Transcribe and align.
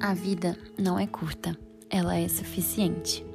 A 0.00 0.14
vida 0.14 0.56
não 0.78 0.96
é 0.96 1.08
curta, 1.08 1.58
ela 1.90 2.16
é 2.16 2.28
suficiente. 2.28 3.26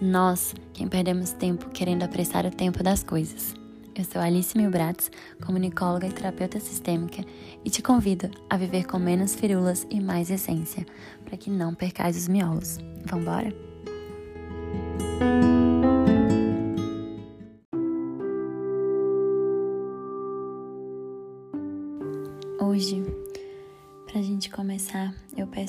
Nós, 0.00 0.54
quem 0.74 0.86
perdemos 0.86 1.32
tempo 1.32 1.70
querendo 1.70 2.02
apressar 2.02 2.44
o 2.44 2.50
tempo 2.50 2.82
das 2.82 3.02
coisas. 3.02 3.54
Eu 3.94 4.04
sou 4.04 4.20
Alice 4.20 4.56
Milbratz, 4.56 5.10
comunicóloga 5.44 6.06
e 6.06 6.12
terapeuta 6.12 6.60
sistêmica, 6.60 7.24
e 7.64 7.70
te 7.70 7.82
convido 7.82 8.30
a 8.50 8.58
viver 8.58 8.86
com 8.86 8.98
menos 8.98 9.34
firulas 9.34 9.86
e 9.90 10.00
mais 10.00 10.30
essência, 10.30 10.84
para 11.24 11.38
que 11.38 11.48
não 11.48 11.74
percais 11.74 12.16
os 12.16 12.28
miolos. 12.28 12.78
Vambora? 13.06 13.52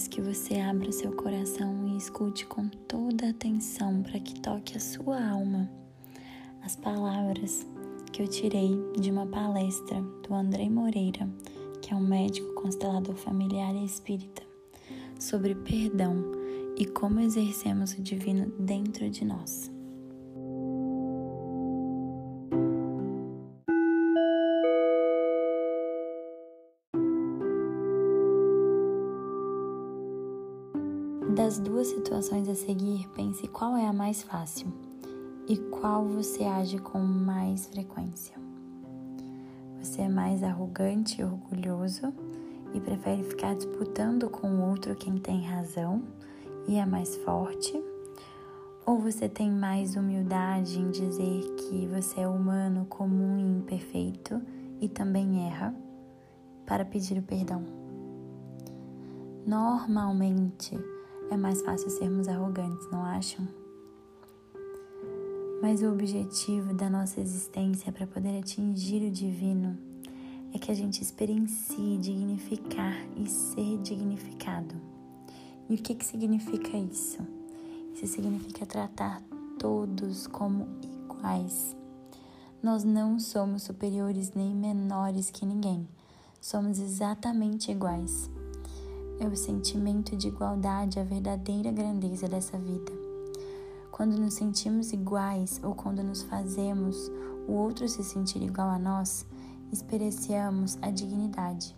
Peço 0.04 0.10
que 0.10 0.22
você 0.22 0.60
abra 0.60 0.92
seu 0.92 1.12
coração 1.14 1.88
e 1.88 1.98
escute 1.98 2.46
com 2.46 2.68
toda 2.68 3.30
atenção 3.30 4.02
para 4.02 4.20
que 4.20 4.40
toque 4.40 4.76
a 4.76 4.80
sua 4.80 5.24
alma 5.26 5.70
as 6.62 6.76
palavras 6.76 7.66
que 8.12 8.22
eu 8.22 8.28
tirei 8.28 8.72
de 9.00 9.12
uma 9.12 9.26
palestra 9.26 10.02
do 10.28 10.34
Andrei 10.34 10.70
Moreira, 10.70 11.28
que 11.82 11.94
é 11.94 11.96
um 11.96 12.06
médico 12.06 12.54
constelador 12.54 13.16
familiar 13.16 13.74
e 13.76 13.86
espírita, 13.86 14.44
sobre 15.20 15.56
perdão 15.56 16.32
e 16.78 16.86
como 16.86 17.20
exercemos 17.20 17.94
o 17.94 18.02
divino 18.02 18.52
dentro 18.60 19.10
de 19.10 19.24
nós. 19.24 19.73
Das 31.36 31.58
duas 31.58 31.88
situações 31.88 32.48
a 32.48 32.54
seguir, 32.54 33.10
pense 33.16 33.48
qual 33.48 33.76
é 33.76 33.88
a 33.88 33.92
mais 33.92 34.22
fácil 34.22 34.68
e 35.48 35.58
qual 35.58 36.06
você 36.06 36.44
age 36.44 36.78
com 36.78 37.00
mais 37.00 37.66
frequência. 37.66 38.36
Você 39.80 40.04
é 40.04 40.10
mais 40.10 40.44
arrogante 40.44 41.22
e 41.22 41.24
orgulhoso 41.24 42.14
e 42.76 42.80
prefere 42.80 43.24
ficar 43.24 43.56
disputando 43.56 44.30
com 44.30 44.48
o 44.48 44.70
outro 44.70 44.96
quem 44.96 45.18
tem 45.18 45.42
razão 45.42 46.04
e 46.68 46.76
é 46.76 46.86
mais 46.86 47.16
forte? 47.16 47.84
Ou 48.86 49.00
você 49.00 49.28
tem 49.28 49.50
mais 49.50 49.96
humildade 49.96 50.80
em 50.80 50.92
dizer 50.92 51.42
que 51.56 51.88
você 51.88 52.22
é 52.22 52.28
humano, 52.28 52.86
comum 52.86 53.40
e 53.40 53.58
imperfeito 53.58 54.40
e 54.80 54.88
também 54.88 55.48
erra 55.48 55.74
para 56.64 56.86
pedir 56.86 57.18
o 57.18 57.24
perdão? 57.24 57.64
Normalmente 59.48 60.93
é 61.32 61.38
mais 61.38 61.62
fácil 61.62 61.90
sermos 61.90 62.28
arrogantes, 62.28 62.88
não 62.92 63.04
acham? 63.04 63.48
Mas 65.62 65.82
o 65.82 65.92
objetivo 65.92 66.74
da 66.74 66.90
nossa 66.90 67.22
existência 67.22 67.92
para 67.92 68.06
poder 68.06 68.38
atingir 68.38 69.08
o 69.08 69.12
divino 69.12 69.78
é 70.54 70.60
que 70.60 70.72
a 70.72 70.76
gente 70.76 71.02
experiencie 71.02 71.98
dignificar 71.98 72.96
e 73.16 73.28
ser 73.30 73.78
dignificado. 73.82 74.76
E 75.70 75.76
o 75.76 75.78
que, 75.78 75.96
que 75.96 76.06
significa 76.06 76.78
isso? 76.78 77.20
Isso 77.94 78.08
significa 78.08 78.66
tratar 78.66 79.22
todos 79.58 80.28
como 80.28 80.68
iguais. 80.82 81.76
Nós 82.62 82.84
não 82.84 83.20
somos 83.20 83.64
superiores 83.64 84.34
nem 84.34 84.54
menores 84.54 85.32
que 85.32 85.46
ninguém, 85.46 85.88
somos 86.42 86.80
exatamente 86.80 87.72
iguais. 87.72 88.30
É 89.20 89.28
o 89.28 89.36
sentimento 89.36 90.16
de 90.16 90.28
igualdade 90.28 91.00
a 91.00 91.04
verdadeira 91.04 91.72
grandeza 91.72 92.28
dessa 92.28 92.58
vida. 92.58 92.92
Quando 93.92 94.18
nos 94.18 94.34
sentimos 94.34 94.92
iguais 94.92 95.62
ou 95.64 95.76
quando 95.76 96.04
nos 96.04 96.24
fazemos 96.24 97.12
o 97.48 97.54
outro 97.54 97.88
se 97.88 98.04
sentir 98.04 98.42
igual 98.42 98.70
a 98.70 98.80
nós, 98.80 99.26
experienciamos 99.72 100.78
a 100.82 100.90
dignidade. 100.90 101.76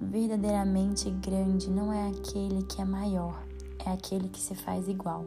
Verdadeiramente 0.00 1.10
grande 1.10 1.70
não 1.70 1.92
é 1.92 2.08
aquele 2.08 2.62
que 2.62 2.80
é 2.80 2.84
maior, 2.84 3.44
é 3.84 3.90
aquele 3.90 4.28
que 4.28 4.40
se 4.40 4.54
faz 4.54 4.88
igual. 4.88 5.26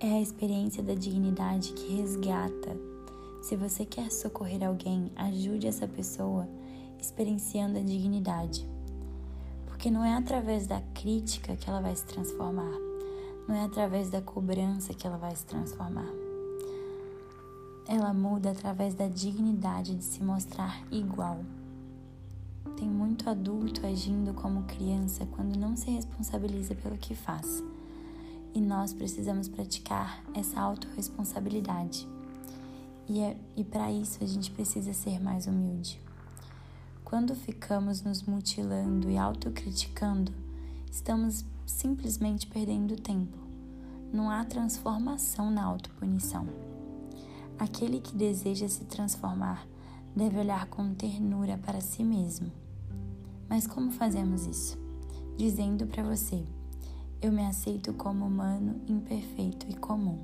É 0.00 0.14
a 0.14 0.20
experiência 0.20 0.82
da 0.82 0.94
dignidade 0.94 1.72
que 1.72 1.94
resgata. 1.94 2.76
Se 3.42 3.54
você 3.54 3.86
quer 3.86 4.10
socorrer 4.10 4.66
alguém, 4.66 5.12
ajude 5.14 5.68
essa 5.68 5.86
pessoa 5.86 6.48
experienciando 6.98 7.78
a 7.78 7.82
dignidade. 7.82 8.73
Porque 9.84 9.92
não 9.92 10.02
é 10.02 10.14
através 10.14 10.66
da 10.66 10.80
crítica 10.94 11.54
que 11.56 11.68
ela 11.68 11.78
vai 11.78 11.94
se 11.94 12.06
transformar, 12.06 12.72
não 13.46 13.54
é 13.54 13.64
através 13.66 14.08
da 14.08 14.22
cobrança 14.22 14.94
que 14.94 15.06
ela 15.06 15.18
vai 15.18 15.36
se 15.36 15.44
transformar. 15.44 16.08
Ela 17.86 18.14
muda 18.14 18.52
através 18.52 18.94
da 18.94 19.08
dignidade 19.08 19.94
de 19.94 20.02
se 20.02 20.22
mostrar 20.22 20.82
igual. 20.90 21.44
Tem 22.78 22.88
muito 22.88 23.28
adulto 23.28 23.86
agindo 23.86 24.32
como 24.32 24.62
criança 24.62 25.26
quando 25.32 25.54
não 25.54 25.76
se 25.76 25.90
responsabiliza 25.90 26.74
pelo 26.74 26.96
que 26.96 27.14
faz. 27.14 27.62
E 28.54 28.62
nós 28.62 28.94
precisamos 28.94 29.48
praticar 29.48 30.24
essa 30.32 30.62
autorresponsabilidade. 30.62 32.08
E, 33.06 33.20
é, 33.20 33.36
e 33.54 33.62
para 33.62 33.92
isso 33.92 34.24
a 34.24 34.26
gente 34.26 34.50
precisa 34.50 34.94
ser 34.94 35.22
mais 35.22 35.46
humilde. 35.46 36.03
Quando 37.14 37.32
ficamos 37.36 38.02
nos 38.02 38.24
mutilando 38.24 39.08
e 39.08 39.16
autocriticando, 39.16 40.32
estamos 40.90 41.44
simplesmente 41.64 42.44
perdendo 42.44 42.96
tempo. 42.96 43.38
Não 44.12 44.28
há 44.28 44.44
transformação 44.44 45.48
na 45.48 45.62
autopunição. 45.62 46.44
Aquele 47.56 48.00
que 48.00 48.16
deseja 48.16 48.66
se 48.66 48.84
transformar 48.86 49.64
deve 50.16 50.40
olhar 50.40 50.66
com 50.66 50.92
ternura 50.92 51.56
para 51.56 51.80
si 51.80 52.02
mesmo. 52.02 52.50
Mas 53.48 53.64
como 53.64 53.92
fazemos 53.92 54.44
isso? 54.48 54.76
Dizendo 55.36 55.86
para 55.86 56.02
você: 56.02 56.44
Eu 57.22 57.30
me 57.30 57.46
aceito 57.46 57.92
como 57.92 58.26
humano, 58.26 58.80
imperfeito 58.88 59.66
e 59.70 59.74
comum. 59.76 60.18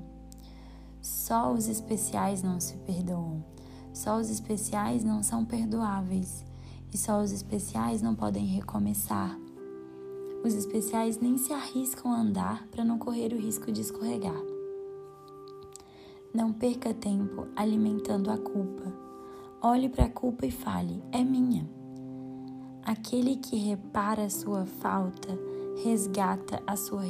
Só 1.01 1.53
os 1.53 1.69
especiais 1.69 2.43
não 2.43 2.59
se 2.59 2.75
perdoam. 2.79 3.41
Só 3.93 4.19
os 4.19 4.29
especiais 4.29 5.05
não 5.05 5.23
são 5.23 5.45
perdoáveis. 5.45 6.50
E 6.93 6.97
só 6.97 7.21
os 7.21 7.31
especiais 7.31 8.01
não 8.01 8.13
podem 8.13 8.45
recomeçar. 8.45 9.39
Os 10.43 10.53
especiais 10.53 11.19
nem 11.19 11.37
se 11.37 11.53
arriscam 11.53 12.11
a 12.11 12.19
andar 12.19 12.67
para 12.67 12.83
não 12.83 12.97
correr 12.97 13.31
o 13.33 13.39
risco 13.39 13.71
de 13.71 13.81
escorregar. 13.81 14.41
Não 16.33 16.51
perca 16.51 16.93
tempo 16.93 17.47
alimentando 17.55 18.31
a 18.31 18.37
culpa. 18.37 18.91
Olhe 19.61 19.87
para 19.87 20.05
a 20.05 20.09
culpa 20.09 20.45
e 20.45 20.51
fale: 20.51 21.01
é 21.11 21.23
minha. 21.23 21.69
Aquele 22.83 23.35
que 23.35 23.55
repara 23.55 24.25
a 24.25 24.29
sua 24.29 24.65
falta 24.65 25.37
resgata 25.83 26.61
a 26.67 26.75
sua, 26.75 27.03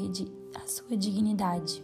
a 0.55 0.67
sua 0.67 0.95
dignidade. 0.97 1.83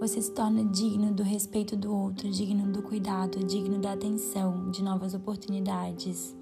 Você 0.00 0.20
se 0.20 0.32
torna 0.32 0.64
digno 0.64 1.12
do 1.12 1.22
respeito 1.22 1.76
do 1.76 1.94
outro, 1.94 2.28
digno 2.30 2.72
do 2.72 2.82
cuidado, 2.82 3.44
digno 3.44 3.78
da 3.78 3.92
atenção, 3.92 4.70
de 4.70 4.82
novas 4.82 5.14
oportunidades. 5.14 6.34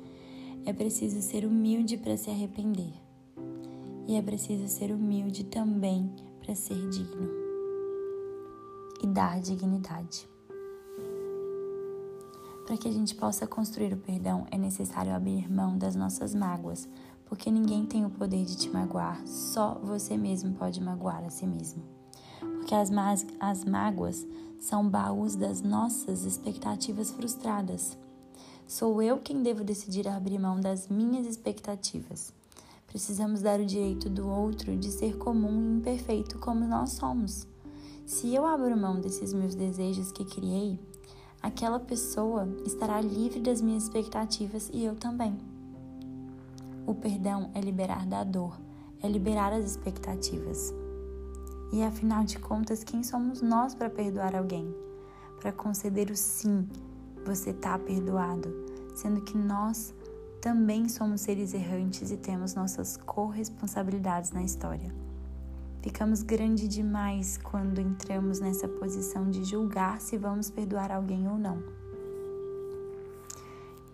É 0.65 0.73
preciso 0.73 1.23
ser 1.23 1.45
humilde 1.45 1.97
para 1.97 2.17
se 2.17 2.31
arrepender 2.31 2.93
e 4.07 4.17
é 4.17 4.23
preciso 4.23 4.67
ser 4.69 4.93
humilde 4.93 5.45
também 5.45 6.13
para 6.41 6.55
ser 6.55 6.89
digno 6.91 7.31
e 9.03 9.07
dar 9.07 9.41
dignidade. 9.41 10.29
Para 12.67 12.77
que 12.77 12.89
a 12.89 12.93
gente 12.93 13.15
possa 13.15 13.47
construir 13.47 13.93
o 13.93 13.97
perdão, 13.97 14.47
é 14.51 14.59
necessário 14.59 15.15
abrir 15.15 15.51
mão 15.51 15.79
das 15.79 15.97
nossas 15.97 16.35
mágoas, 16.35 16.89
porque 17.25 17.51
ninguém 17.51 17.87
tem 17.87 18.05
o 18.05 18.11
poder 18.11 18.45
de 18.45 18.57
te 18.57 18.69
magoar, 18.69 19.25
só 19.27 19.75
você 19.83 20.17
mesmo 20.17 20.55
pode 20.55 20.81
magoar 20.81 21.25
a 21.25 21.31
si 21.31 21.47
mesmo. 21.47 21.83
Porque 22.41 22.75
as, 22.75 22.91
as 23.39 23.65
mágoas 23.65 24.27
são 24.59 24.89
baús 24.89 25.37
das 25.37 25.63
nossas 25.63 26.25
expectativas 26.25 27.11
frustradas. 27.11 27.97
Sou 28.71 29.03
eu 29.03 29.19
quem 29.19 29.43
devo 29.43 29.65
decidir 29.65 30.07
abrir 30.07 30.39
mão 30.39 30.61
das 30.61 30.87
minhas 30.87 31.27
expectativas. 31.27 32.33
Precisamos 32.87 33.43
dar 33.43 33.59
o 33.59 33.67
direito 33.67 34.09
do 34.09 34.29
outro 34.29 34.77
de 34.77 34.93
ser 34.93 35.19
comum 35.19 35.61
e 35.61 35.79
imperfeito 35.79 36.39
como 36.39 36.65
nós 36.65 36.91
somos. 36.91 37.49
Se 38.07 38.33
eu 38.33 38.47
abro 38.47 38.77
mão 38.77 39.01
desses 39.01 39.33
meus 39.33 39.57
desejos 39.57 40.13
que 40.13 40.25
criei, 40.25 40.79
aquela 41.43 41.81
pessoa 41.81 42.49
estará 42.65 43.01
livre 43.01 43.41
das 43.41 43.61
minhas 43.61 43.83
expectativas 43.83 44.71
e 44.73 44.85
eu 44.85 44.95
também. 44.95 45.37
O 46.87 46.95
perdão 46.95 47.51
é 47.55 47.61
liberar 47.61 48.07
da 48.07 48.23
dor, 48.23 48.57
é 49.03 49.09
liberar 49.09 49.53
as 49.53 49.65
expectativas. 49.65 50.73
E 51.73 51.83
afinal 51.83 52.23
de 52.23 52.39
contas, 52.39 52.85
quem 52.85 53.03
somos 53.03 53.43
nós 53.43 53.75
para 53.75 53.91
perdoar 53.91 54.37
alguém? 54.37 54.73
Para 55.41 55.51
conceder 55.51 56.09
o 56.09 56.17
sim, 56.17 56.69
você 57.25 57.51
está 57.51 57.79
perdoado, 57.79 58.53
sendo 58.95 59.21
que 59.21 59.37
nós 59.37 59.95
também 60.41 60.89
somos 60.89 61.21
seres 61.21 61.53
errantes 61.53 62.11
e 62.11 62.17
temos 62.17 62.55
nossas 62.55 62.97
corresponsabilidades 62.97 64.31
na 64.31 64.43
história. 64.43 64.93
Ficamos 65.83 66.23
grande 66.23 66.69
demais 66.69 67.39
quando 67.39 67.81
entramos 67.81 68.41
nessa 68.41 68.69
posição 68.69 69.31
de 69.31 69.45
julgar 69.45 70.01
se 70.01 70.17
vamos 70.17 70.51
perdoar 70.51 70.91
alguém 70.91 71.29
ou 71.29 71.39
não. 71.39 71.63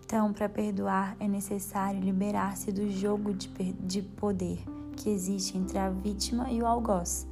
Então, 0.05 0.31
para 0.31 0.47
perdoar 0.47 1.17
é 1.19 1.27
necessário 1.27 1.99
liberar-se 1.99 2.71
do 2.71 2.89
jogo 2.89 3.33
de, 3.33 3.49
de 3.73 4.01
poder 4.01 4.59
que 4.95 5.09
existe 5.09 5.57
entre 5.57 5.77
a 5.77 5.89
vítima 5.89 6.49
e 6.49 6.61
o 6.61 6.65
algoz, 6.65 7.27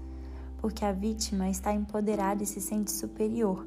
porque 0.57 0.83
a 0.83 0.91
vítima 0.91 1.49
está 1.49 1.73
empoderada 1.73 2.43
e 2.43 2.45
se 2.45 2.59
sente 2.59 2.91
superior 2.91 3.65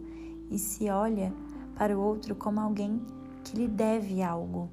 e 0.51 0.59
se 0.59 0.89
olha 0.91 1.33
para 1.79 1.97
o 1.97 2.03
outro 2.03 2.35
como 2.35 2.61
alguém 2.61 3.01
que 3.45 3.57
lhe 3.57 3.69
deve 3.69 4.21
algo. 4.21 4.69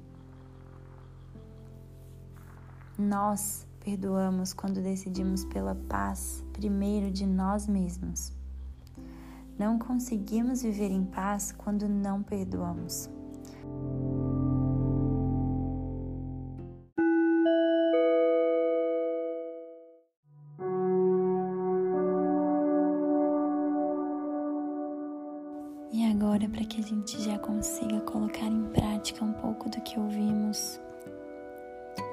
Nós 2.98 3.64
perdoamos 3.78 4.52
quando 4.52 4.82
decidimos 4.82 5.44
pela 5.44 5.76
paz 5.88 6.44
primeiro 6.52 7.12
de 7.12 7.24
nós 7.24 7.68
mesmos. 7.68 8.32
Não 9.56 9.78
conseguimos 9.78 10.62
viver 10.62 10.90
em 10.90 11.04
paz 11.04 11.52
quando 11.52 11.88
não 11.88 12.22
perdoamos. 12.22 13.08
E 25.92 26.04
agora, 26.04 26.48
para 26.48 26.64
que 26.64 26.80
a 26.80 26.84
gente 26.84 27.22
já 27.22 27.38
consiga 27.38 28.00
colocar 28.00 28.46
em 28.46 28.64
prática 28.70 29.24
um 29.24 29.32
pouco 29.32 29.68
do 29.70 29.80
que 29.82 29.98
ouvimos, 29.98 30.80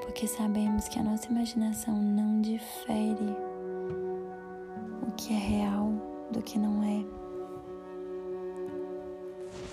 porque 0.01 0.27
sabemos 0.27 0.87
que 0.87 0.99
a 0.99 1.03
nossa 1.03 1.27
imaginação 1.29 1.99
não 1.99 2.39
difere 2.41 3.35
o 5.01 5.11
que 5.17 5.33
é 5.33 5.37
real 5.37 5.91
do 6.31 6.41
que 6.41 6.59
não 6.59 6.83
é. 6.83 7.03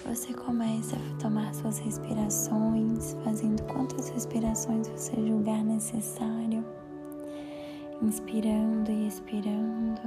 Você 0.07 0.33
começa 0.33 0.97
a 0.97 1.23
tomar 1.23 1.55
suas 1.55 1.79
respirações, 1.79 3.15
fazendo 3.23 3.63
quantas 3.65 4.09
respirações 4.09 4.89
você 4.89 5.15
julgar 5.15 5.63
necessário, 5.63 6.65
inspirando 8.03 8.91
e 8.91 9.07
expirando. 9.07 10.01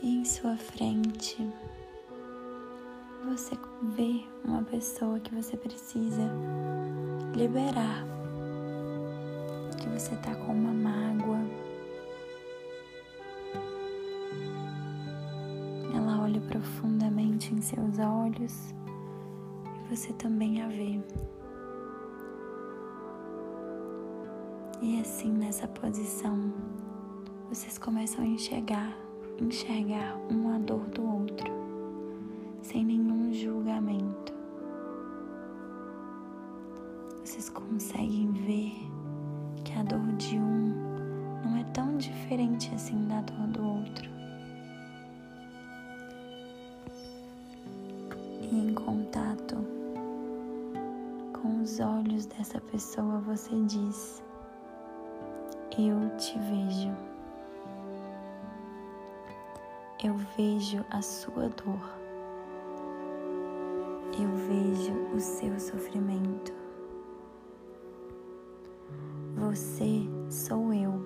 E 0.00 0.18
em 0.18 0.24
sua 0.24 0.56
frente, 0.56 1.36
você 3.24 3.58
vê 3.96 4.24
uma 4.44 4.62
pessoa 4.62 5.18
que 5.18 5.34
você 5.34 5.56
precisa 5.56 6.22
liberar, 7.34 8.04
que 9.76 9.88
você 9.88 10.14
tá 10.16 10.36
com 10.36 10.52
uma 10.52 10.72
mágoa. 10.72 11.40
Ela 15.94 16.22
olha 16.22 16.40
profundamente 16.42 17.52
em 17.52 17.60
seus 17.60 17.98
olhos 17.98 18.72
e 19.66 19.94
você 19.94 20.12
também 20.12 20.62
a 20.62 20.68
vê. 20.68 21.00
E 24.80 25.00
assim, 25.00 25.32
nessa 25.32 25.66
posição, 25.66 26.52
vocês 27.48 27.78
começam 27.78 28.22
a 28.22 28.26
enxergar 28.28 29.07
enxergar 29.40 30.16
uma 30.28 30.58
dor 30.58 30.84
do 30.90 31.02
outro, 31.02 31.52
sem 32.62 32.84
nenhum 32.84 33.32
julgamento. 33.32 34.32
Vocês 37.24 37.48
conseguem 37.48 38.32
ver 38.32 38.72
que 39.64 39.72
a 39.78 39.82
dor 39.82 40.12
de 40.16 40.36
um 40.38 40.74
não 41.44 41.56
é 41.56 41.64
tão 41.72 41.96
diferente 41.96 42.74
assim 42.74 43.06
da 43.06 43.20
dor 43.20 43.46
do 43.48 43.64
outro. 43.64 44.10
E 48.50 48.58
em 48.58 48.74
contato 48.74 49.56
com 51.32 51.62
os 51.62 51.78
olhos 51.78 52.26
dessa 52.26 52.60
pessoa, 52.60 53.20
você 53.20 53.54
diz: 53.66 54.22
Eu 55.78 56.16
te 56.16 56.36
vejo. 56.38 57.17
Eu 60.00 60.14
vejo 60.36 60.84
a 60.90 61.02
sua 61.02 61.48
dor. 61.48 61.98
Eu 64.16 64.30
vejo 64.46 64.92
o 65.12 65.18
seu 65.18 65.58
sofrimento. 65.58 66.52
Você 69.34 70.02
sou 70.30 70.72
eu 70.72 71.04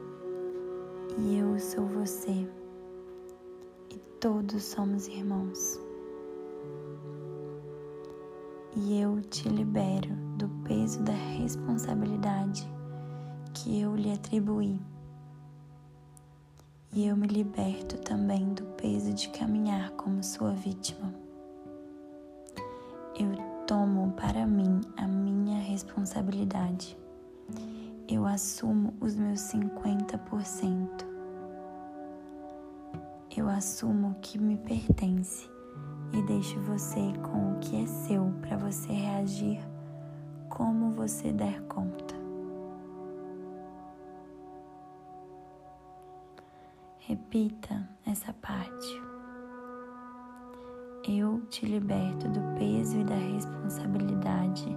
e 1.17 1.39
eu 1.39 1.59
sou 1.59 1.87
você. 1.87 2.47
E 3.89 3.99
todos 4.21 4.63
somos 4.63 5.09
irmãos. 5.09 5.81
E 8.77 9.01
eu 9.01 9.23
te 9.23 9.49
libero 9.49 10.15
do 10.37 10.51
peso 10.69 11.03
da 11.03 11.15
responsabilidade 11.15 12.71
que 13.55 13.81
eu 13.81 13.97
lhe 13.97 14.13
atribuí 14.13 14.92
e 16.95 17.07
eu 17.07 17.17
me 17.17 17.27
liberto 17.27 17.97
também 17.99 18.53
do 18.53 18.65
peso 18.77 19.15
de 19.15 19.31
caminhar 19.31 19.93
como 19.93 20.23
sua 20.23 20.53
vítima. 20.53 21.13
Eu 23.19 23.35
tomo 23.67 24.13
para 24.13 24.47
mim 24.47 24.83
a 24.99 25.09
minha 25.09 25.59
responsabilidade. 25.59 26.99
Eu 28.07 28.27
assumo 28.27 28.93
os 29.01 29.17
meus 29.17 29.41
50%. 29.41 31.07
Eu 33.35 33.49
assumo 33.49 34.11
o 34.11 34.21
que 34.21 34.39
me 34.39 34.59
pertence 34.59 35.49
e 36.13 36.21
deixo 36.27 36.61
você 36.61 37.01
com 37.23 37.53
o 37.55 37.59
que 37.59 37.83
é 37.83 37.87
seu 37.87 38.31
para 38.43 38.59
você 38.59 38.93
reagir 38.93 39.59
como 40.51 40.91
você 40.91 41.33
der 41.33 41.63
conta. 41.63 42.12
Repita 47.05 47.89
essa 48.07 48.33
parte. 48.33 49.03
Eu 51.09 51.41
te 51.47 51.67
liberto 51.67 52.29
do 52.29 52.41
peso 52.57 53.01
e 53.01 53.03
da 53.03 53.17
responsabilidade 53.17 54.69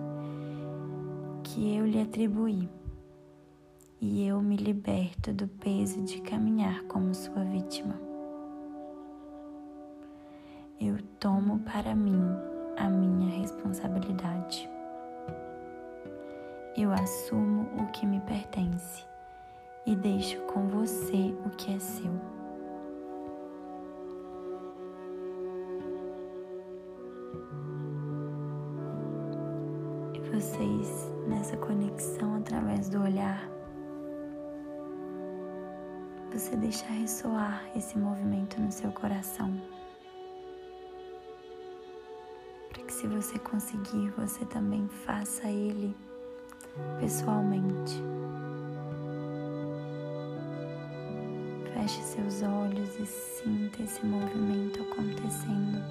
que 1.43 1.75
eu 1.75 1.85
lhe 1.85 2.01
atribuí, 2.01 2.67
e 4.01 4.25
eu 4.25 4.41
me 4.41 4.57
liberto 4.57 5.31
do 5.31 5.47
peso 5.47 6.01
de 6.01 6.19
caminhar 6.21 6.81
como 6.85 7.13
sua 7.13 7.43
vítima. 7.43 7.93
Eu 10.81 10.97
tomo 11.19 11.59
para 11.59 11.93
mim 11.93 12.23
a 12.75 12.89
minha 12.89 13.39
responsabilidade. 13.39 14.67
Eu 16.75 16.91
assumo 16.91 17.69
o 17.79 17.85
que 17.91 18.03
me 18.03 18.19
pertence 18.21 19.05
e 19.85 19.95
deixo 19.95 20.39
com 20.41 20.67
você 20.67 21.35
o 21.45 21.49
que 21.51 21.73
é 21.73 21.79
seu. 21.79 22.11
E 30.13 30.19
vocês, 30.31 31.11
nessa 31.27 31.55
conexão 31.57 32.35
através 32.35 32.89
do 32.89 33.01
olhar, 33.01 33.49
você 36.31 36.55
deixa 36.57 36.85
ressoar 36.87 37.63
esse 37.75 37.97
movimento 37.97 38.59
no 38.59 38.71
seu 38.71 38.91
coração. 38.91 39.53
Para 42.69 42.83
que, 42.83 42.91
se 42.91 43.07
você 43.07 43.39
conseguir, 43.39 44.09
você 44.17 44.43
também 44.45 44.87
faça 44.89 45.47
ele 45.47 45.95
pessoalmente. 46.99 48.03
Feche 51.75 52.01
seus 52.03 52.41
olhos 52.41 52.97
e 52.97 53.05
sinta 53.05 53.83
esse 53.83 54.05
movimento 54.05 54.81
acontecendo. 54.81 55.83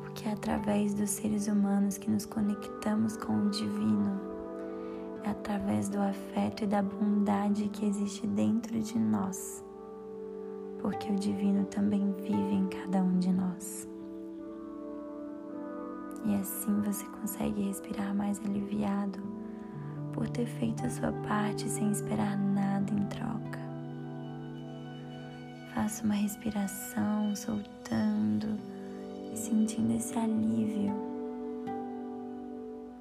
Porque 0.00 0.26
é 0.26 0.32
através 0.32 0.94
dos 0.94 1.10
seres 1.10 1.46
humanos 1.46 1.98
que 1.98 2.10
nos 2.10 2.24
conectamos 2.24 3.18
com 3.18 3.34
o 3.34 3.50
divino. 3.50 4.18
É 5.24 5.28
através 5.28 5.90
do 5.90 6.00
afeto 6.00 6.64
e 6.64 6.66
da 6.66 6.80
bondade 6.80 7.68
que 7.68 7.84
existe 7.84 8.26
dentro 8.26 8.80
de 8.80 8.98
nós. 8.98 9.62
Porque 10.80 11.12
o 11.12 11.16
divino 11.16 11.66
também 11.66 12.14
vive 12.14 12.54
em 12.54 12.66
cada 12.68 13.02
um 13.02 13.18
de 13.18 13.30
nós. 13.30 13.86
E 16.24 16.34
assim 16.36 16.80
você 16.80 17.04
consegue 17.20 17.60
respirar 17.60 18.14
mais 18.14 18.40
aliviado 18.40 19.20
por 20.12 20.28
ter 20.28 20.46
feito 20.46 20.84
a 20.86 20.90
sua 20.90 21.12
parte 21.26 21.68
sem 21.68 21.90
esperar 21.90 22.36
nada 22.38 22.92
em 22.92 23.04
troca. 23.06 23.60
Faça 25.74 26.04
uma 26.04 26.14
respiração 26.14 27.34
soltando 27.34 28.58
esse 29.32 29.50
sentindo 29.50 29.94
esse 29.94 30.18
alívio 30.18 30.92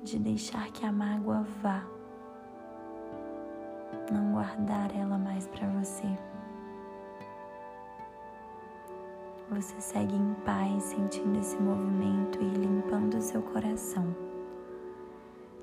de 0.03 0.17
deixar 0.17 0.71
que 0.71 0.85
a 0.85 0.91
mágoa 0.91 1.45
vá, 1.61 1.83
não 4.11 4.33
guardar 4.33 4.95
ela 4.95 5.17
mais 5.17 5.47
para 5.47 5.67
você. 5.67 6.07
Você 9.51 9.81
segue 9.81 10.15
em 10.15 10.33
paz, 10.45 10.83
sentindo 10.83 11.39
esse 11.39 11.57
movimento 11.57 12.39
e 12.41 12.45
limpando 12.45 13.21
seu 13.21 13.41
coração. 13.41 14.28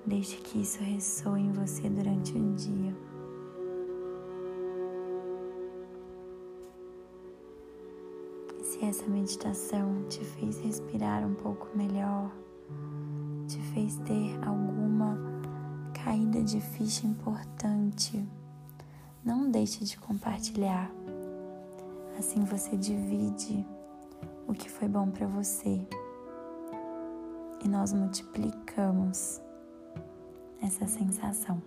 Deixe 0.07 0.37
que 0.37 0.61
isso 0.61 0.79
ressoe 0.85 1.41
em 1.41 1.51
você 1.51 1.91
durante 1.91 2.33
o 2.39 2.55
dia. 2.55 2.95
Se 8.63 8.85
essa 8.85 9.05
meditação 9.09 10.05
te 10.09 10.25
fez 10.25 10.61
respirar 10.61 11.27
um 11.27 11.35
pouco 11.35 11.67
melhor, 11.77 12.31
te 13.49 13.59
fez 13.73 13.97
ter 13.99 14.39
alguma 14.47 15.19
caída 15.93 16.41
de 16.41 16.61
ficha 16.61 17.05
importante, 17.05 18.25
não 19.25 19.51
deixe 19.51 19.85
de 19.85 19.99
compartilhar. 19.99 20.89
Assim 22.17 22.45
você 22.45 22.77
divide 22.77 23.67
o 24.47 24.53
que 24.53 24.71
foi 24.71 24.87
bom 24.87 25.11
para 25.11 25.27
você 25.27 25.85
e 27.65 27.69
nós 27.69 27.93
multiplicamos 27.93 29.41
essa 30.63 30.87
sensação. 30.87 31.63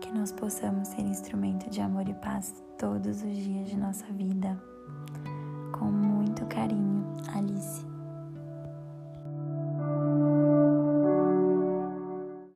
Que 0.00 0.12
nós 0.12 0.32
possamos 0.32 0.88
ser 0.88 1.02
instrumento 1.02 1.70
de 1.70 1.80
amor 1.80 2.08
e 2.08 2.14
paz 2.14 2.62
todos 2.78 3.22
os 3.22 3.36
dias 3.36 3.68
de 3.68 3.76
nossa 3.76 4.06
vida. 4.06 4.60
Com 5.78 5.86
muito 5.86 6.44
carinho, 6.46 7.04
Alice. 7.34 7.93